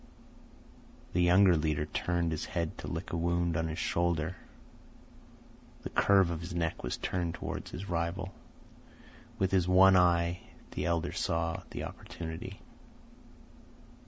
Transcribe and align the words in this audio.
The 1.13 1.21
younger 1.21 1.55
leader 1.55 1.85
turned 1.85 2.31
his 2.31 2.43
head 2.45 2.75
to 2.79 2.87
lick 2.87 3.13
a 3.13 3.17
wound 3.17 3.55
on 3.55 3.67
his 3.67 3.77
shoulder. 3.77 4.35
The 5.83 5.91
curve 5.91 6.31
of 6.31 6.41
his 6.41 6.55
neck 6.55 6.81
was 6.81 6.97
turned 6.97 7.35
toward 7.35 7.69
his 7.69 7.87
rival. 7.87 8.33
With 9.37 9.51
his 9.51 9.67
one 9.67 9.95
eye 9.95 10.39
the 10.71 10.85
elder 10.85 11.11
saw 11.11 11.61
the 11.69 11.83
opportunity. 11.83 12.63